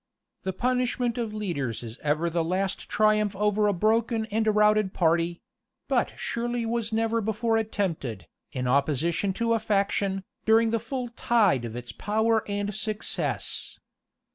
[0.41, 5.43] The punishment of leaders is ever the last triumph over a broken and routed party;
[5.87, 11.65] but surely was never before attempted, in opposition to a faction, during the full tide
[11.65, 13.79] of its power and success.